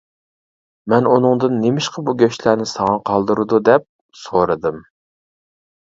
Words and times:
مەن 0.93 1.09
ئۇنىڭدىن 1.09 1.59
نېمىشقا 1.65 2.03
بۇ 2.09 2.15
گۆشلەرنى 2.21 2.67
ساڭا 2.73 2.97
قالدۇرىدۇ 3.11 3.63
دەپ 3.69 3.87
سورىدىم. 4.23 4.85